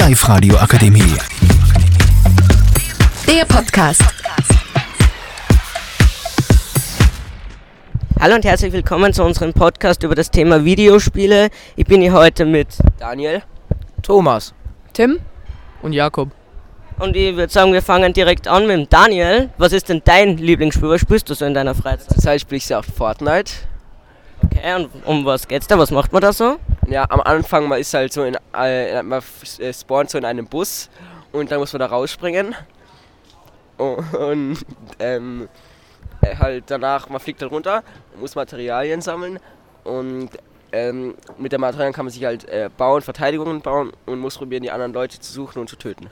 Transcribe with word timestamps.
Live 0.00 0.26
Radio 0.30 0.56
Akademie. 0.56 1.14
Der 3.28 3.44
Podcast. 3.44 4.02
Hallo 8.18 8.34
und 8.36 8.46
herzlich 8.46 8.72
willkommen 8.72 9.12
zu 9.12 9.22
unserem 9.22 9.52
Podcast 9.52 10.02
über 10.02 10.14
das 10.14 10.30
Thema 10.30 10.64
Videospiele. 10.64 11.50
Ich 11.76 11.84
bin 11.84 12.00
hier 12.00 12.14
heute 12.14 12.46
mit 12.46 12.68
Daniel 12.98 13.42
Thomas. 14.00 14.54
Tim? 14.94 15.18
Und 15.82 15.92
Jakob. 15.92 16.30
und 16.98 17.14
ich 17.14 17.36
würde 17.36 17.52
sagen, 17.52 17.74
wir 17.74 17.82
fangen 17.82 18.14
direkt 18.14 18.48
an 18.48 18.66
mit 18.66 18.78
dem 18.78 18.88
Daniel. 18.88 19.50
Was 19.58 19.74
ist 19.74 19.90
denn 19.90 20.00
dein 20.02 20.38
Lieblingsspiel? 20.38 20.88
Was 20.88 21.02
spielst 21.02 21.28
du 21.28 21.34
so 21.34 21.44
in 21.44 21.52
deiner 21.52 21.74
Freizeit? 21.74 22.10
Zurzeit 22.14 22.40
spiele 22.40 22.56
ich 22.56 22.64
sehr 22.64 22.78
oft 22.78 22.90
Fortnite. 22.90 23.52
Okay, 24.44 24.74
und 24.74 24.90
um 25.04 25.24
was 25.24 25.46
geht's 25.46 25.66
da? 25.66 25.78
Was 25.78 25.90
macht 25.90 26.12
man 26.12 26.22
da 26.22 26.32
so? 26.32 26.58
Ja, 26.88 27.06
am 27.08 27.20
Anfang 27.20 27.68
man 27.68 27.78
ist 27.78 27.94
halt 27.94 28.12
so 28.12 28.24
in, 28.24 28.36
äh, 28.54 29.02
man 29.02 29.22
äh, 29.58 29.72
spawnt 29.72 30.10
so 30.10 30.18
in 30.18 30.24
einem 30.24 30.46
Bus 30.46 30.90
und 31.32 31.50
dann 31.50 31.60
muss 31.60 31.72
man 31.72 31.80
da 31.80 31.86
rausspringen. 31.86 32.54
Und, 33.78 34.58
ähm, 34.98 35.48
äh, 36.20 36.36
halt 36.36 36.64
danach, 36.66 37.08
man 37.08 37.18
fliegt 37.18 37.40
halt 37.40 37.50
runter, 37.50 37.82
muss 38.18 38.34
Materialien 38.34 39.00
sammeln 39.00 39.38
und 39.84 40.28
ähm, 40.72 41.14
mit 41.38 41.52
den 41.52 41.60
Materialien 41.60 41.94
kann 41.94 42.04
man 42.04 42.12
sich 42.12 42.24
halt 42.24 42.46
äh, 42.48 42.68
bauen, 42.76 43.00
Verteidigungen 43.02 43.60
bauen 43.60 43.92
und 44.06 44.18
muss 44.18 44.36
probieren, 44.36 44.62
die 44.62 44.70
anderen 44.70 44.92
Leute 44.92 45.18
zu 45.18 45.32
suchen 45.32 45.60
und 45.60 45.68
zu 45.68 45.76
töten. 45.76 46.08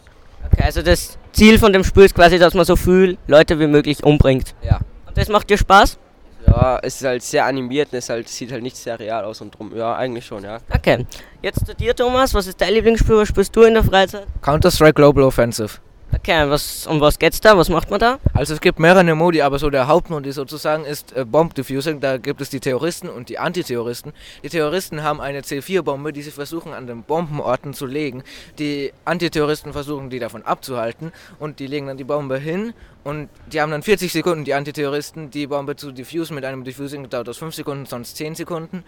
Okay, 0.50 0.62
also 0.64 0.82
das 0.82 1.18
Ziel 1.32 1.58
von 1.58 1.72
dem 1.72 1.84
Spiel 1.84 2.04
ist 2.04 2.14
quasi, 2.14 2.38
dass 2.38 2.54
man 2.54 2.64
so 2.64 2.76
viele 2.76 3.18
Leute 3.26 3.58
wie 3.60 3.66
möglich 3.66 4.02
umbringt. 4.02 4.54
Ja. 4.62 4.80
Und 5.06 5.16
das 5.16 5.28
macht 5.28 5.50
dir 5.50 5.58
Spaß? 5.58 5.98
Ja, 6.46 6.78
es 6.82 6.96
ist 6.96 7.06
halt 7.06 7.22
sehr 7.22 7.44
animiert 7.44 7.92
und 7.92 7.98
es 7.98 8.08
halt, 8.08 8.28
sieht 8.28 8.52
halt 8.52 8.62
nicht 8.62 8.76
sehr 8.76 8.98
real 8.98 9.24
aus 9.24 9.40
und 9.40 9.50
drum. 9.50 9.76
Ja, 9.76 9.96
eigentlich 9.96 10.24
schon, 10.24 10.44
ja. 10.44 10.58
Okay. 10.74 11.06
Jetzt 11.42 11.66
zu 11.66 11.74
dir, 11.74 11.94
Thomas. 11.94 12.32
Was 12.34 12.46
ist 12.46 12.60
dein 12.60 12.74
Lieblingsspiel? 12.74 13.16
Was 13.16 13.28
spielst 13.28 13.54
du 13.54 13.62
in 13.62 13.74
der 13.74 13.84
Freizeit? 13.84 14.26
Counter-Strike 14.42 14.94
Global 14.94 15.24
Offensive. 15.24 15.78
Okay, 16.10 16.48
was, 16.48 16.86
um 16.86 17.02
was 17.02 17.18
geht's 17.18 17.38
da? 17.38 17.58
Was 17.58 17.68
macht 17.68 17.90
man 17.90 18.00
da? 18.00 18.18
Also 18.32 18.54
es 18.54 18.62
gibt 18.62 18.78
mehrere 18.78 19.14
Modi, 19.14 19.42
aber 19.42 19.58
so 19.58 19.68
der 19.68 19.88
Hauptmodi 19.88 20.32
sozusagen 20.32 20.86
ist 20.86 21.14
äh, 21.14 21.26
Bomb 21.26 21.54
Diffusing. 21.54 22.00
Da 22.00 22.16
gibt 22.16 22.40
es 22.40 22.48
die 22.48 22.60
Terroristen 22.60 23.10
und 23.10 23.28
die 23.28 23.38
Antiterroristen. 23.38 24.14
Die 24.42 24.48
Terroristen 24.48 25.02
haben 25.02 25.20
eine 25.20 25.42
C4-Bombe, 25.42 26.14
die 26.14 26.22
sie 26.22 26.30
versuchen 26.30 26.72
an 26.72 26.86
den 26.86 27.02
Bombenorten 27.02 27.74
zu 27.74 27.84
legen. 27.84 28.22
Die 28.58 28.90
Antiterroristen 29.04 29.74
versuchen 29.74 30.08
die 30.08 30.18
davon 30.18 30.44
abzuhalten 30.44 31.12
und 31.38 31.60
die 31.60 31.66
legen 31.66 31.88
dann 31.88 31.98
die 31.98 32.04
Bombe 32.04 32.38
hin 32.38 32.72
und 33.04 33.30
die 33.50 33.60
haben 33.60 33.70
dann 33.70 33.82
40 33.82 34.12
Sekunden, 34.12 34.44
die 34.44 34.52
Antiterroristen, 34.52 35.30
die 35.30 35.46
Bombe 35.46 35.76
zu 35.76 35.92
diffusen. 35.92 36.34
Mit 36.34 36.44
einem 36.44 36.64
Diffusing 36.64 37.08
dauert 37.08 37.28
das 37.28 37.38
5 37.38 37.54
Sekunden, 37.54 37.86
sonst 37.86 38.18
10 38.18 38.34
Sekunden. 38.34 38.84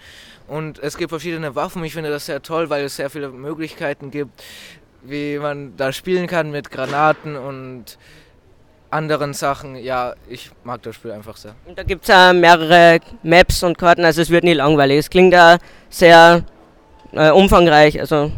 Und 0.47 0.79
es 0.79 0.99
gibt 0.99 1.09
verschiedene 1.09 1.55
Waffen. 1.55 1.83
Ich 1.84 1.95
finde 1.95 2.11
das 2.11 2.27
sehr 2.27 2.43
toll, 2.43 2.69
weil 2.69 2.84
es 2.84 2.97
sehr 2.97 3.09
viele 3.09 3.31
Möglichkeiten 3.31 4.11
gibt, 4.11 4.43
wie 5.03 5.39
man 5.39 5.77
da 5.77 5.93
spielen 5.93 6.27
kann 6.27 6.51
mit 6.51 6.70
Granaten 6.70 7.37
und 7.37 7.98
anderen 8.91 9.34
Sachen. 9.34 9.77
Ja, 9.77 10.15
ich 10.29 10.51
mag 10.65 10.83
das 10.83 10.97
Spiel 10.97 11.12
einfach 11.12 11.37
sehr. 11.37 11.55
Und 11.65 11.79
da 11.79 11.83
gibt's 11.83 12.09
ja 12.09 12.33
mehrere 12.33 12.98
Maps 13.23 13.62
und 13.62 13.78
Karten, 13.78 14.05
also 14.05 14.21
es 14.21 14.31
wird 14.31 14.45
nie 14.45 14.55
langweilig. 14.55 14.98
Es 14.98 15.11
klingt 15.11 15.33
ja 15.33 15.59
sehr 15.89 16.43
äh, 17.12 17.31
umfangreich, 17.31 17.98
also 18.01 18.31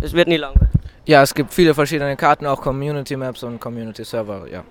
es 0.00 0.12
wird 0.12 0.28
nie 0.28 0.36
langweilig. 0.36 0.68
Ja, 1.06 1.22
es 1.22 1.34
gibt 1.34 1.52
viele 1.52 1.74
verschiedene 1.74 2.16
Karten, 2.16 2.46
auch 2.46 2.60
Community 2.60 3.16
Maps 3.16 3.42
und 3.42 3.60
Community 3.60 4.04
Server, 4.04 4.46
ja. 4.50 4.64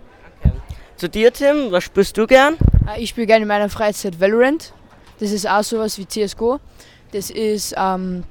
Zu 0.97 1.09
dir, 1.09 1.31
Tim, 1.33 1.71
was 1.71 1.83
spielst 1.83 2.17
du 2.17 2.25
gern? 2.27 2.55
Äh, 2.87 3.01
Ich 3.01 3.09
spiele 3.09 3.27
gerne 3.27 3.43
in 3.43 3.47
meiner 3.47 3.69
Freizeit 3.69 4.19
Valorant. 4.19 4.73
Das 5.19 5.31
ist 5.31 5.47
auch 5.47 5.63
sowas 5.63 5.97
wie 5.97 6.07
CSGO. 6.07 6.59
Das 7.11 7.29
ist 7.29 7.75
ähm, 7.77 8.23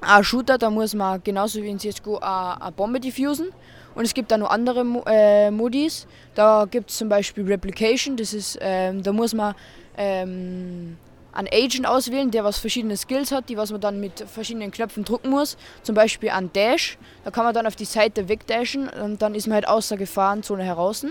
ein 0.00 0.24
Shooter, 0.24 0.58
da 0.58 0.70
muss 0.70 0.94
man 0.94 1.22
genauso 1.22 1.62
wie 1.62 1.68
in 1.68 1.78
CSGO 1.78 2.18
eine 2.18 2.72
Bombe 2.72 3.00
diffusen. 3.00 3.48
Und 3.94 4.04
es 4.04 4.14
gibt 4.14 4.32
auch 4.32 4.38
noch 4.38 4.50
andere 4.50 4.84
äh, 5.06 5.50
Modis. 5.50 6.06
Da 6.34 6.66
gibt 6.70 6.90
es 6.90 6.98
zum 6.98 7.08
Beispiel 7.08 7.44
Replication, 7.44 8.16
das 8.16 8.32
ist, 8.32 8.58
ähm, 8.60 9.02
da 9.02 9.12
muss 9.12 9.34
man 9.34 9.54
ähm, 9.96 10.96
einen 11.32 11.48
Agent 11.52 11.86
auswählen, 11.86 12.30
der 12.30 12.44
was 12.44 12.58
verschiedene 12.58 12.96
Skills 12.96 13.32
hat, 13.32 13.48
die 13.48 13.56
was 13.56 13.72
man 13.72 13.80
dann 13.80 14.00
mit 14.00 14.20
verschiedenen 14.20 14.70
Knöpfen 14.70 15.04
drücken 15.04 15.30
muss. 15.30 15.56
Zum 15.82 15.94
Beispiel 15.94 16.30
an 16.30 16.50
Dash, 16.52 16.98
da 17.24 17.30
kann 17.30 17.44
man 17.44 17.54
dann 17.54 17.66
auf 17.66 17.76
die 17.76 17.84
Seite 17.84 18.28
wegdashen 18.28 18.88
und 18.88 19.22
dann 19.22 19.34
ist 19.34 19.46
man 19.46 19.54
halt 19.56 19.68
aus 19.68 19.88
der 19.88 19.98
Gefahrenzone 19.98 20.62
heraus. 20.62 21.04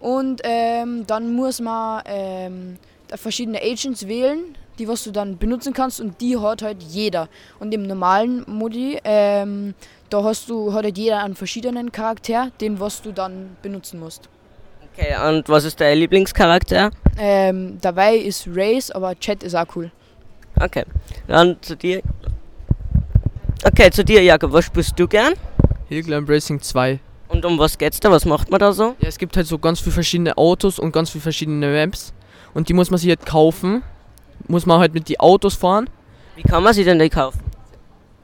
Und 0.00 0.42
ähm, 0.44 1.06
dann 1.06 1.34
muss 1.34 1.60
man 1.60 2.02
ähm, 2.06 2.78
da 3.08 3.16
verschiedene 3.16 3.60
Agents 3.62 4.06
wählen, 4.08 4.56
die 4.78 4.88
was 4.88 5.04
du 5.04 5.10
dann 5.10 5.38
benutzen 5.38 5.72
kannst 5.72 6.00
und 6.00 6.20
die 6.20 6.38
hat 6.38 6.62
halt 6.62 6.82
jeder. 6.82 7.28
Und 7.58 7.72
im 7.72 7.82
normalen 7.82 8.44
Modi, 8.46 8.98
ähm, 9.04 9.74
da 10.10 10.22
hast 10.24 10.48
du, 10.48 10.72
hat 10.72 10.84
halt 10.84 10.98
jeder 10.98 11.22
einen 11.22 11.34
verschiedenen 11.34 11.92
Charakter, 11.92 12.50
den 12.60 12.80
was 12.80 13.02
du 13.02 13.12
dann 13.12 13.56
benutzen 13.62 14.00
musst. 14.00 14.28
Okay, 14.92 15.14
und 15.26 15.48
was 15.48 15.64
ist 15.64 15.80
dein 15.80 15.98
Lieblingscharakter? 15.98 16.90
Ähm, 17.18 17.78
dabei 17.80 18.16
ist 18.16 18.46
Race, 18.52 18.90
aber 18.90 19.18
Chat 19.18 19.42
ist 19.42 19.54
auch 19.54 19.66
cool. 19.74 19.90
Okay, 20.60 20.84
dann 21.26 21.56
zu 21.62 21.76
dir. 21.76 22.02
Okay, 23.64 23.90
zu 23.90 24.04
dir, 24.04 24.22
Jakob, 24.22 24.52
was 24.52 24.66
spielst 24.66 24.98
du 24.98 25.08
gern? 25.08 25.34
Hillglam 25.88 26.26
Racing 26.26 26.60
2. 26.60 27.00
Und 27.28 27.44
um 27.46 27.58
was 27.58 27.78
geht's 27.78 28.00
da? 28.00 28.10
Was 28.10 28.26
macht 28.26 28.50
man 28.50 28.60
da 28.60 28.72
so? 28.72 28.94
Ja, 29.00 29.08
es 29.08 29.16
gibt 29.16 29.36
halt 29.36 29.46
so 29.46 29.58
ganz 29.58 29.80
viele 29.80 29.92
verschiedene 29.92 30.36
Autos 30.36 30.78
und 30.78 30.92
ganz 30.92 31.10
viele 31.10 31.22
verschiedene 31.22 31.68
Maps. 31.68 32.12
Und 32.52 32.68
die 32.68 32.74
muss 32.74 32.90
man 32.90 32.98
sich 32.98 33.08
halt 33.08 33.24
kaufen. 33.24 33.82
Muss 34.48 34.66
man 34.66 34.80
halt 34.80 34.94
mit 34.94 35.08
die 35.08 35.20
Autos 35.20 35.54
fahren. 35.54 35.88
Wie 36.36 36.42
kann 36.42 36.62
man 36.62 36.74
sie 36.74 36.84
denn 36.84 36.98
die 36.98 37.10
kaufen? 37.10 37.40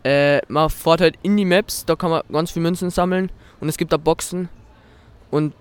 Äh, 0.05 0.41
man 0.49 0.71
fährt 0.71 1.01
halt 1.01 1.19
in 1.23 1.37
die 1.37 1.45
Maps, 1.45 1.85
da 1.85 1.97
kann 1.97 2.11
man 2.11 2.23
ganz 2.33 2.51
viele 2.51 2.65
Münzen 2.65 2.91
sammeln. 2.91 3.31
Und 3.61 3.69
es 3.69 3.77
gibt 3.77 3.93
da 3.93 3.97
Boxen. 3.97 4.49
Und 5.31 5.55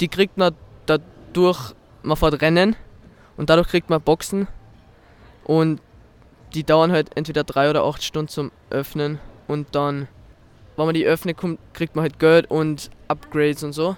die 0.00 0.08
kriegt 0.08 0.36
man 0.38 0.54
dadurch, 0.86 1.74
man 2.02 2.16
fährt 2.16 2.40
Rennen. 2.40 2.76
Und 3.36 3.50
dadurch 3.50 3.68
kriegt 3.68 3.90
man 3.90 4.00
Boxen. 4.00 4.48
Und 5.44 5.80
die 6.54 6.64
dauern 6.64 6.92
halt 6.92 7.16
entweder 7.16 7.44
drei 7.44 7.70
oder 7.70 7.84
acht 7.84 8.02
Stunden 8.02 8.28
zum 8.28 8.52
Öffnen. 8.70 9.18
Und 9.48 9.74
dann, 9.74 10.08
wenn 10.76 10.86
man 10.86 10.94
die 10.94 11.04
öffnet, 11.04 11.36
kommt, 11.36 11.58
kriegt 11.72 11.96
man 11.96 12.02
halt 12.02 12.18
Geld 12.18 12.50
und 12.50 12.90
Upgrades 13.08 13.62
und 13.62 13.72
so. 13.72 13.96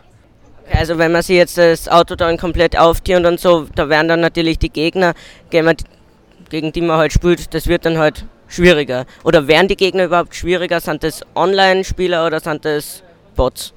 Also 0.72 0.98
wenn 0.98 1.12
man 1.12 1.22
sich 1.22 1.36
jetzt 1.36 1.58
das 1.58 1.88
Auto 1.88 2.16
dann 2.16 2.38
komplett 2.38 2.78
auftiernt 2.78 3.26
und 3.26 3.38
so, 3.38 3.66
da 3.74 3.88
werden 3.88 4.08
dann 4.08 4.20
natürlich 4.20 4.58
die 4.58 4.70
Gegner, 4.70 5.14
gegen 5.50 6.72
die 6.72 6.80
man 6.80 6.96
halt 6.98 7.12
spielt, 7.12 7.52
das 7.54 7.66
wird 7.66 7.84
dann 7.84 7.98
halt 7.98 8.24
schwieriger. 8.48 9.06
Oder 9.24 9.46
werden 9.46 9.68
die 9.68 9.76
Gegner 9.76 10.04
überhaupt 10.04 10.34
schwieriger? 10.34 10.80
Sind 10.80 11.02
das 11.02 11.22
Online-Spieler 11.34 12.26
oder 12.26 12.40
sind 12.40 12.64
das 12.64 13.02
Bots? 13.36 13.74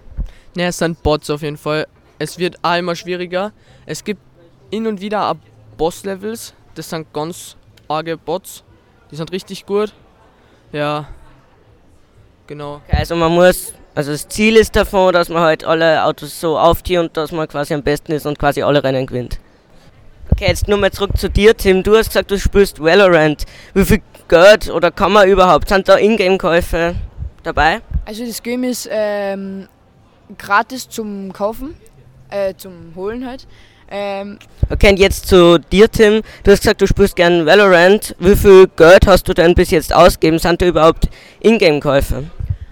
Ne, 0.56 0.68
es 0.68 0.78
sind 0.78 1.04
Bots 1.04 1.30
auf 1.30 1.42
jeden 1.42 1.58
Fall. 1.58 1.88
Es 2.20 2.38
wird 2.38 2.56
auch 2.64 2.78
immer 2.78 2.96
schwieriger. 2.96 3.52
Es 3.86 4.04
gibt 4.04 4.22
hin 4.72 4.88
und 4.88 5.02
wieder 5.02 5.30
auch 5.30 5.36
Boss-Levels. 5.78 6.54
Das 6.74 6.90
sind 6.90 7.12
ganz 7.14 7.56
arge 7.88 8.18
Bots. 8.18 8.64
Die 9.12 9.16
sind 9.16 9.32
richtig 9.32 9.66
gut. 9.66 9.94
Ja. 10.72 11.08
Genau. 12.48 12.82
Also 12.90 13.16
man 13.16 13.32
muss, 13.32 13.74
also 13.98 14.12
das 14.12 14.28
Ziel 14.28 14.58
ist 14.58 14.76
davon, 14.76 15.12
dass 15.12 15.28
man 15.28 15.42
halt 15.42 15.66
alle 15.66 16.04
Autos 16.06 16.40
so 16.40 16.56
auftiert 16.58 17.02
und 17.02 17.18
dass 17.18 17.32
man 17.32 17.48
quasi 17.48 17.74
am 17.74 17.82
besten 17.82 18.12
ist 18.12 18.28
und 18.28 18.38
quasi 18.38 18.62
alle 18.62 18.84
Rennen 18.84 19.08
gewinnt. 19.08 19.40
Okay, 20.32 20.46
jetzt 20.50 20.68
nur 20.68 20.78
mal 20.78 20.92
zurück 20.92 21.18
zu 21.18 21.32
dir, 21.32 21.58
Tim. 21.58 21.82
Du 21.82 21.98
hast 21.98 22.10
gesagt, 22.10 22.30
du 22.30 22.38
spielst 22.38 22.80
Valorant. 22.80 23.46
Wie 23.74 23.84
viel 23.84 24.02
Geld 24.28 24.70
oder 24.70 24.92
kann 24.92 25.14
man 25.14 25.28
überhaupt? 25.28 25.70
Sind 25.70 25.90
da 25.90 25.98
Ingame-Käufe 25.98 26.94
dabei? 27.42 27.82
Also 28.06 28.24
das 28.24 28.44
Game 28.44 28.64
ist 28.66 28.88
ähm, 28.92 29.68
gratis 30.38 30.88
zum 30.88 31.34
Kaufen, 31.34 31.76
äh, 32.30 32.54
zum 32.56 32.94
Holen 32.96 33.26
halt. 33.26 33.48
Ähm, 33.90 34.38
Okay, 34.70 34.90
und 34.92 35.00
jetzt 35.00 35.28
zu 35.28 35.58
dir, 35.58 35.90
Tim. 35.90 36.22
Du 36.44 36.52
hast 36.52 36.60
gesagt, 36.60 36.82
du 36.82 36.88
spielst 36.88 37.16
gern 37.16 37.48
Valorant. 37.48 38.16
Wie 38.20 38.36
viel 38.36 38.68
Geld 38.76 39.08
hast 39.08 39.28
du 39.28 39.34
denn 39.34 39.56
bis 39.56 39.72
jetzt 39.72 39.92
ausgegeben? 39.92 40.38
Sind 40.38 40.62
da 40.62 40.68
überhaupt 40.68 41.10
Ingame-Käufe? 41.40 42.26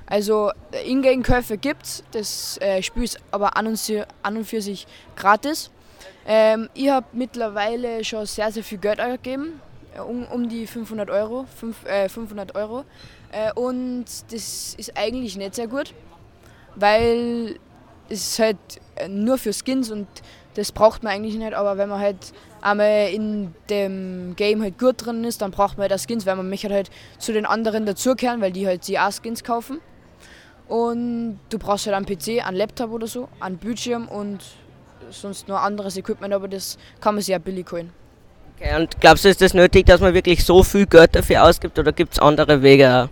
Also 0.07 0.51
äh, 0.71 0.89
Ingame-Käufe 0.89 1.57
gibt's, 1.57 2.03
das 2.11 2.57
äh, 2.61 2.81
Spiel 2.81 3.03
ist 3.03 3.19
aber 3.31 3.57
an 3.57 3.67
und, 3.67 3.79
für, 3.79 4.07
an 4.21 4.37
und 4.37 4.45
für 4.45 4.61
sich 4.61 4.85
gratis. 5.15 5.71
Ähm, 6.27 6.69
ich 6.73 6.89
habe 6.89 7.07
mittlerweile 7.13 8.03
schon 8.03 8.25
sehr, 8.25 8.51
sehr 8.51 8.63
viel 8.63 8.77
Geld 8.77 8.99
ausgegeben, 8.99 9.59
äh, 9.95 10.01
um, 10.01 10.25
um 10.25 10.47
die 10.47 10.67
500 10.67 11.09
Euro, 11.09 11.45
fünf, 11.55 11.85
äh, 11.85 12.07
500 12.07 12.55
Euro. 12.55 12.85
Äh, 13.31 13.51
und 13.53 14.05
das 14.31 14.75
ist 14.77 14.95
eigentlich 14.95 15.37
nicht 15.37 15.55
sehr 15.55 15.67
gut, 15.67 15.93
weil 16.75 17.59
es 18.09 18.37
halt 18.37 18.57
äh, 18.95 19.07
nur 19.07 19.37
für 19.37 19.53
Skins 19.53 19.89
und 19.89 20.07
das 20.53 20.71
braucht 20.71 21.03
man 21.03 21.13
eigentlich 21.13 21.35
nicht, 21.35 21.53
aber 21.53 21.77
wenn 21.77 21.89
man 21.89 21.99
halt 21.99 22.33
einmal 22.61 23.09
in 23.11 23.53
dem 23.69 24.35
Game 24.35 24.61
halt 24.61 24.79
gut 24.79 25.05
drin 25.05 25.23
ist, 25.23 25.41
dann 25.41 25.51
braucht 25.51 25.77
man 25.77 25.89
halt 25.89 25.99
auch 25.99 26.03
Skins, 26.03 26.25
weil 26.25 26.35
man 26.35 26.49
möchte 26.49 26.69
halt 26.69 26.89
zu 27.17 27.33
den 27.33 27.45
anderen 27.45 27.85
dazugehören, 27.85 28.39
weil 28.39 28.51
die 28.51 28.65
halt 28.65 28.87
die 28.87 28.97
auch 28.97 29.11
Skins 29.11 29.43
kaufen. 29.43 29.81
Und 30.67 31.39
du 31.49 31.59
brauchst 31.59 31.85
halt 31.85 31.95
einen 31.95 32.05
PC, 32.05 32.45
einen 32.45 32.57
Laptop 32.57 32.91
oder 32.91 33.07
so, 33.07 33.29
einen 33.39 33.57
Bildschirm 33.57 34.07
und 34.07 34.39
sonst 35.11 35.47
nur 35.47 35.59
anderes 35.59 35.97
Equipment, 35.97 36.33
aber 36.33 36.47
das 36.47 36.77
kann 36.99 37.15
man 37.15 37.21
sich 37.21 37.31
ja 37.31 37.37
billig 37.37 37.71
holen. 37.71 37.91
Okay, 38.55 38.75
und 38.75 38.99
glaubst 38.99 39.25
du, 39.25 39.29
ist 39.29 39.41
das 39.41 39.53
nötig, 39.53 39.85
dass 39.85 39.99
man 40.01 40.13
wirklich 40.13 40.43
so 40.43 40.63
viel 40.63 40.85
Geld 40.85 41.15
dafür 41.15 41.43
ausgibt 41.43 41.77
oder 41.77 41.91
gibt 41.91 42.13
es 42.13 42.19
andere 42.19 42.61
Wege? 42.61 42.89
auch? 42.89 43.09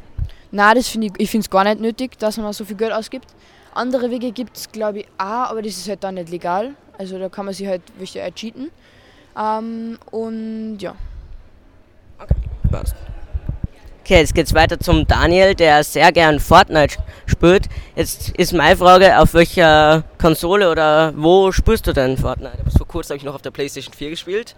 Nein, 0.51 0.75
das 0.75 0.87
finde 0.87 1.07
ich, 1.07 1.13
ich 1.17 1.29
finde 1.29 1.45
es 1.45 1.49
gar 1.49 1.63
nicht 1.63 1.81
nötig, 1.81 2.17
dass 2.17 2.37
man 2.37 2.53
so 2.53 2.63
viel 2.63 2.77
Geld 2.77 2.93
ausgibt. 2.93 3.27
Andere 3.73 4.09
Wege 4.11 4.31
gibt 4.31 4.55
es, 4.55 4.71
glaube 4.71 4.99
ich, 4.99 5.07
auch, 5.17 5.49
aber 5.49 5.61
das 5.61 5.77
ist 5.77 5.89
halt 5.89 6.03
dann 6.03 6.15
nicht 6.15 6.29
legal. 6.29 6.75
Also 6.97 7.17
da 7.17 7.27
kann 7.27 7.45
man 7.45 7.53
sich 7.53 7.67
halt 7.67 7.81
wirklich 7.97 8.21
auch 8.21 8.29
cheaten. 8.35 8.69
Ähm, 9.37 9.97
und 10.11 10.77
ja. 10.77 10.95
Passt. 12.71 12.95
Okay, 14.05 14.19
jetzt 14.19 14.35
geht's 14.35 14.53
weiter 14.53 14.77
zum 14.77 15.07
Daniel, 15.07 15.55
der 15.55 15.81
sehr 15.85 16.11
gern 16.11 16.41
Fortnite 16.41 16.97
spielt. 17.25 17.69
Jetzt 17.95 18.31
ist 18.31 18.51
meine 18.51 18.75
Frage, 18.75 19.17
auf 19.17 19.33
welcher 19.33 20.03
Konsole 20.19 20.69
oder 20.69 21.13
wo 21.15 21.53
spielst 21.53 21.87
du 21.87 21.93
denn 21.93 22.17
Fortnite? 22.17 22.57
Vor 22.77 22.85
kurzem 22.85 23.11
habe 23.11 23.17
ich 23.19 23.23
noch 23.23 23.35
auf 23.35 23.41
der 23.41 23.51
PlayStation 23.51 23.93
4 23.93 24.09
gespielt. 24.09 24.57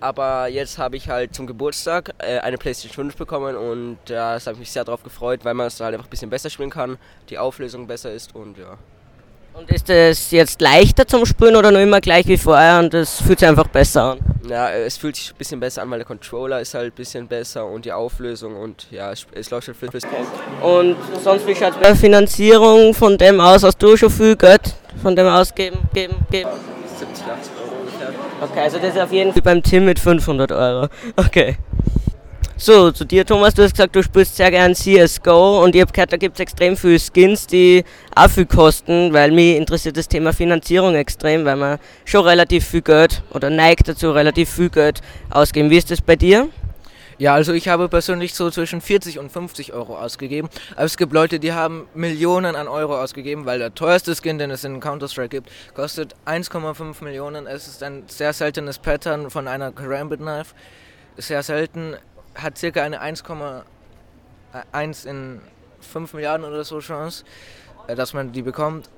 Aber 0.00 0.48
jetzt 0.48 0.78
habe 0.78 0.96
ich 0.96 1.10
halt 1.10 1.34
zum 1.34 1.46
Geburtstag 1.46 2.14
äh, 2.20 2.38
eine 2.38 2.56
PlayStation 2.56 3.10
5 3.10 3.16
bekommen 3.16 3.54
und 3.54 3.98
ja, 4.08 4.32
das 4.32 4.46
habe 4.46 4.54
ich 4.54 4.60
mich 4.60 4.72
sehr 4.72 4.86
darauf 4.86 5.02
gefreut, 5.02 5.40
weil 5.44 5.52
man 5.52 5.66
es 5.66 5.78
halt 5.78 5.92
einfach 5.92 6.06
ein 6.06 6.10
bisschen 6.10 6.30
besser 6.30 6.48
spielen 6.48 6.70
kann, 6.70 6.96
die 7.28 7.36
Auflösung 7.36 7.86
besser 7.86 8.10
ist 8.10 8.34
und 8.34 8.56
ja. 8.56 8.78
Und 9.54 9.70
ist 9.70 9.90
es 9.90 10.30
jetzt 10.30 10.60
leichter 10.60 11.06
zum 11.06 11.26
Spielen 11.26 11.56
oder 11.56 11.70
noch 11.70 11.80
immer 11.80 12.00
gleich 12.00 12.26
wie 12.26 12.38
vorher 12.38 12.78
und 12.78 12.94
es 12.94 13.20
fühlt 13.20 13.40
sich 13.40 13.48
einfach 13.48 13.66
besser 13.66 14.12
an? 14.12 14.18
Ja, 14.48 14.70
es 14.70 14.96
fühlt 14.96 15.16
sich 15.16 15.30
ein 15.30 15.36
bisschen 15.36 15.60
besser 15.60 15.82
an, 15.82 15.90
weil 15.90 15.98
der 15.98 16.06
Controller 16.06 16.60
ist 16.60 16.74
halt 16.74 16.92
ein 16.92 16.96
bisschen 16.96 17.26
besser 17.28 17.66
und 17.66 17.84
die 17.84 17.92
Auflösung 17.92 18.56
und 18.56 18.86
ja, 18.90 19.12
es, 19.12 19.26
es 19.32 19.50
läuft 19.50 19.66
schon 19.66 19.74
viel 19.74 19.90
fürs 19.90 20.04
Und 20.62 20.96
sonst, 21.22 21.46
wie 21.46 21.54
schaut 21.54 21.74
es 21.74 21.78
der 21.78 21.96
Finanzierung 21.96 22.94
von 22.94 23.18
dem 23.18 23.40
aus? 23.40 23.62
Hast 23.62 23.78
du 23.82 23.96
schon 23.96 24.10
viel 24.10 24.36
Geld 24.36 24.74
von 25.02 25.14
dem 25.14 25.26
ausgeben? 25.26 25.78
Geben, 25.92 26.14
geben? 26.30 26.50
70, 26.98 27.24
80 27.24 27.52
Euro 27.62 27.80
ungefähr. 27.80 28.08
Okay, 28.40 28.60
also 28.60 28.78
das 28.78 28.94
ist 28.94 29.00
auf 29.00 29.12
jeden 29.12 29.32
Fall 29.32 29.42
beim 29.42 29.62
Tim 29.62 29.84
mit 29.84 29.98
500 29.98 30.52
Euro. 30.52 30.88
Okay. 31.16 31.56
So, 32.62 32.92
zu 32.92 33.06
dir 33.06 33.24
Thomas, 33.24 33.54
du 33.54 33.62
hast 33.62 33.70
gesagt, 33.70 33.96
du 33.96 34.02
spielst 34.02 34.36
sehr 34.36 34.50
gern 34.50 34.74
CSGO 34.74 35.64
und 35.64 35.74
ich 35.74 35.80
habe 35.80 35.92
gehört, 35.92 36.12
da 36.12 36.18
gibt 36.18 36.36
es 36.36 36.40
extrem 36.40 36.76
viele 36.76 36.98
Skins, 36.98 37.46
die 37.46 37.84
auch 38.14 38.28
viel 38.28 38.44
kosten, 38.44 39.14
weil 39.14 39.30
mich 39.30 39.56
interessiert 39.56 39.96
das 39.96 40.08
Thema 40.08 40.34
Finanzierung 40.34 40.94
extrem, 40.94 41.46
weil 41.46 41.56
man 41.56 41.78
schon 42.04 42.22
relativ 42.26 42.66
viel 42.66 42.82
Geld 42.82 43.22
oder 43.30 43.48
neigt 43.48 43.88
dazu, 43.88 44.10
relativ 44.10 44.50
viel 44.50 44.68
Geld 44.68 45.00
ausgeben. 45.30 45.70
Wie 45.70 45.78
ist 45.78 45.90
das 45.90 46.02
bei 46.02 46.16
dir? 46.16 46.50
Ja, 47.16 47.32
also 47.32 47.54
ich 47.54 47.66
habe 47.68 47.88
persönlich 47.88 48.34
so 48.34 48.50
zwischen 48.50 48.82
40 48.82 49.18
und 49.18 49.32
50 49.32 49.72
Euro 49.72 49.96
ausgegeben. 49.96 50.50
Aber 50.76 50.84
es 50.84 50.98
gibt 50.98 51.14
Leute, 51.14 51.38
die 51.38 51.54
haben 51.54 51.88
Millionen 51.94 52.56
an 52.56 52.68
Euro 52.68 53.00
ausgegeben, 53.00 53.46
weil 53.46 53.58
der 53.58 53.74
teuerste 53.74 54.14
Skin, 54.14 54.36
den 54.36 54.50
es 54.50 54.64
in 54.64 54.80
Counter-Strike 54.80 55.30
gibt, 55.30 55.50
kostet 55.72 56.14
1,5 56.26 57.02
Millionen. 57.02 57.46
Es 57.46 57.66
ist 57.68 57.82
ein 57.82 58.02
sehr 58.06 58.34
seltenes 58.34 58.78
Pattern 58.78 59.30
von 59.30 59.48
einer 59.48 59.72
Karambit 59.72 60.20
Knife. 60.20 60.54
Sehr 61.16 61.42
selten, 61.42 61.96
hat 62.34 62.58
circa 62.58 62.82
eine 62.82 63.02
1,1 63.02 65.06
in 65.06 65.40
5 65.80 66.14
Milliarden 66.14 66.46
oder 66.46 66.64
so 66.64 66.80
Chance, 66.80 67.24
äh, 67.86 67.94
dass 67.94 68.12
man 68.12 68.32
die 68.32 68.42
bekommt. 68.42 68.88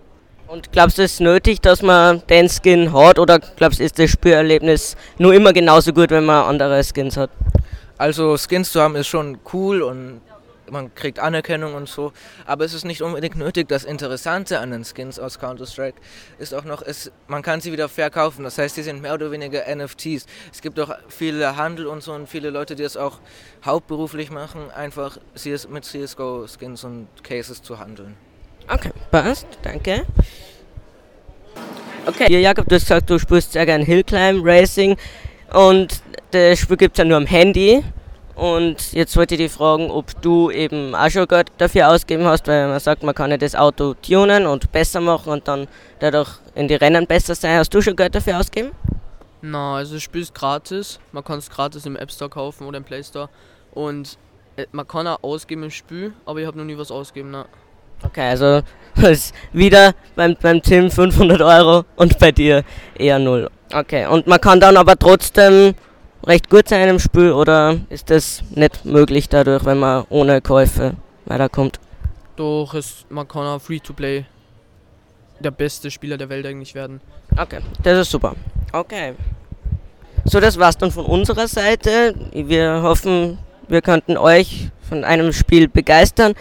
Und 0.49 0.73
glaubst 0.73 0.99
du, 0.99 1.03
es 1.03 1.15
ist 1.15 1.21
nötig, 1.21 1.61
dass 1.61 1.83
man 1.83 2.23
den 2.29 2.49
Skin 2.49 2.93
hat 2.93 3.19
oder 3.19 3.39
glaubst 3.39 3.81
du, 3.81 3.85
ist 3.85 3.99
das 3.99 4.11
Spielerlebnis 4.11 4.97
nur 5.19 5.35
immer 5.35 5.53
genauso 5.53 5.93
gut, 5.93 6.11
wenn 6.11 6.25
man 6.25 6.45
andere 6.45 6.83
Skins 6.83 7.17
hat? 7.17 7.31
Also 7.97 8.37
Skins 8.37 8.73
zu 8.73 8.83
haben 8.83 8.97
ist 8.97 9.07
schon 9.07 9.39
cool 9.53 9.83
und 9.83 10.21
man 10.71 10.95
kriegt 10.95 11.19
Anerkennung 11.19 11.75
und 11.75 11.89
so, 11.89 12.13
aber 12.47 12.65
es 12.65 12.75
ist 12.75 12.85
nicht 12.85 13.03
unbedingt 13.03 13.37
nötig. 13.37 13.69
Das 13.69 13.85
Interessante 13.85 14.59
an 14.61 14.71
den 14.71 14.85
Skins 14.85 15.19
aus 15.19 15.39
Counter-Strike 15.39 16.01
ist 16.39 16.55
auch 16.55 16.65
noch, 16.65 16.83
es, 16.83 17.11
man 17.27 17.43
kann 17.43 17.61
sie 17.61 17.73
wieder 17.73 17.89
verkaufen. 17.89 18.45
Das 18.45 18.59
heißt, 18.59 18.77
die 18.77 18.83
sind 18.83 19.03
mehr 19.03 19.15
oder 19.15 19.31
weniger 19.31 19.63
NFTs. 19.75 20.27
Es 20.53 20.61
gibt 20.61 20.79
auch 20.81 20.95
viele 21.09 21.57
Handel 21.57 21.87
und 21.87 22.03
so 22.03 22.13
und 22.13 22.29
viele 22.29 22.51
Leute, 22.51 22.75
die 22.75 22.83
es 22.83 22.97
auch 22.97 23.19
hauptberuflich 23.65 24.31
machen, 24.31 24.71
einfach 24.71 25.19
CS 25.35 25.69
mit 25.69 25.85
CSGO-Skins 25.85 26.85
und 26.85 27.09
Cases 27.23 27.63
zu 27.63 27.79
handeln. 27.79 28.17
Okay, 28.69 28.91
passt, 29.11 29.47
danke. 29.63 30.07
Okay, 32.07 32.27
hier 32.27 32.41
Jakob, 32.41 32.69
du 32.69 32.75
hast 32.75 32.83
gesagt, 32.83 33.11
du 33.11 33.19
spielst 33.19 33.53
sehr 33.53 33.65
gern 33.67 33.83
Hillclimb 33.83 34.45
Racing 34.45 34.97
und 35.53 36.03
das 36.33 36.59
Spiel 36.59 36.77
gibt 36.77 36.97
es 36.97 36.99
ja 36.99 37.05
nur 37.05 37.17
am 37.17 37.27
Handy. 37.27 37.85
Und 38.35 38.93
jetzt 38.93 39.17
wollte 39.17 39.35
ich 39.35 39.41
dich 39.41 39.53
fragen, 39.53 39.91
ob 39.91 40.21
du 40.23 40.51
eben 40.51 40.95
auch 40.95 41.11
schon 41.11 41.29
Geld 41.29 41.53
dafür 41.59 41.91
ausgeben 41.91 42.25
hast, 42.25 42.49
weil 42.49 42.67
man 42.67 42.81
sagt, 42.81 43.03
man 43.03 43.15
kann 43.15 43.31
ja 43.31 43.37
das 43.37 43.55
Auto 43.55 43.95
tunen 43.95 44.47
und 44.47 44.73
besser 44.73 45.01
machen 45.01 45.33
und 45.33 45.47
dann 45.47 45.69
dadurch 45.99 46.31
in 46.55 46.67
die 46.67 46.75
Rennen 46.75 47.07
besser 47.07 47.35
sein. 47.35 47.59
Hast 47.59 47.75
du 47.75 47.83
schon 47.83 47.95
Geld 47.95 48.15
dafür 48.15 48.39
ausgeben? 48.39 48.71
Na, 49.43 49.77
also 49.77 49.95
das 49.95 50.03
Spiel 50.03 50.23
ist 50.23 50.35
gratis. 50.35 50.99
Man 51.11 51.25
kann 51.25 51.39
es 51.39 51.51
gratis 51.51 51.85
im 51.85 51.97
App 51.97 52.11
Store 52.11 52.31
kaufen 52.31 52.67
oder 52.67 52.79
im 52.79 52.85
Play 52.85 53.03
Store. 53.03 53.29
Und 53.73 54.17
äh, 54.57 54.67
man 54.73 54.87
kann 54.87 55.07
auch 55.07 55.23
ausgeben 55.23 55.65
im 55.65 55.71
Spiel, 55.71 56.15
aber 56.25 56.41
ich 56.41 56.47
habe 56.47 56.57
noch 56.57 56.65
nie 56.65 56.79
was 56.79 56.91
ausgegeben. 56.91 57.33
Na. 57.33 57.47
Okay, 58.05 58.29
also 58.31 58.63
ist 59.09 59.35
wieder 59.53 59.95
beim, 60.17 60.37
beim 60.41 60.63
Tim 60.63 60.91
500 60.91 61.41
Euro 61.41 61.85
und 61.97 62.19
bei 62.19 62.33
dir 62.33 62.65
eher 62.95 63.19
null. 63.19 63.51
Okay, 63.75 64.07
und 64.07 64.27
man 64.27 64.41
kann 64.41 64.61
dann 64.61 64.77
aber 64.77 64.99
trotzdem 64.99 65.75
recht 66.27 66.51
gut 66.51 66.69
sein 66.69 66.89
im 66.89 66.99
Spiel 66.99 67.33
oder 67.33 67.79
ist 67.89 68.11
das 68.11 68.43
nicht 68.55 68.85
möglich 68.85 69.29
dadurch, 69.29 69.65
wenn 69.65 69.79
man 69.79 70.05
ohne 70.09 70.41
Käufe 70.41 70.95
weiterkommt? 71.27 71.81
Doch 72.37 72.75
es, 72.75 73.05
man 73.09 73.29
kann 73.29 73.47
auch 73.47 73.61
Free-to-Play 73.61 74.25
der 75.41 75.51
beste 75.51 75.91
Spieler 75.91 76.17
der 76.17 76.29
Welt 76.29 76.47
eigentlich 76.47 76.75
werden. 76.75 77.01
Okay, 77.37 77.61
das 77.83 77.99
ist 77.99 78.11
super. 78.11 78.35
Okay. 78.73 79.15
So, 80.25 80.39
das 80.39 80.59
war's 80.59 80.79
dann 80.79 80.91
von 80.93 81.05
unserer 81.05 81.49
Seite. 81.49 82.15
Wir 82.33 82.83
hoffen, 82.83 83.39
wir 83.69 83.83
könnten 83.83 84.17
euch 84.17 84.71
von 84.89 85.05
einem 85.05 85.33
Spiel 85.33 85.69
begeistern. 85.69 86.35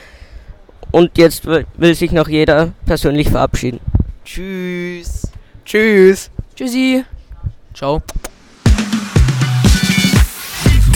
Und 0.91 1.17
jetzt 1.17 1.45
will 1.45 1.65
will 1.77 1.95
sich 1.95 2.11
noch 2.11 2.27
jeder 2.27 2.73
persönlich 2.85 3.29
verabschieden. 3.29 3.79
Tschüss. 4.25 5.31
Tschüss! 5.65 6.29
Tschüssi! 6.55 7.05
Ciao. 7.73 8.01